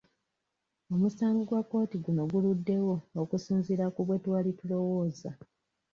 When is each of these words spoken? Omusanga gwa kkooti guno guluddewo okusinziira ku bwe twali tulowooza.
Omusanga 0.93 1.41
gwa 1.47 1.61
kkooti 1.63 1.97
guno 2.03 2.21
guluddewo 2.31 2.95
okusinziira 3.21 3.85
ku 3.95 4.01
bwe 4.07 4.17
twali 4.23 4.51
tulowooza. 4.59 5.29